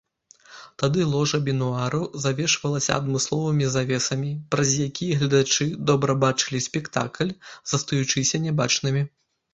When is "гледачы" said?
5.25-5.69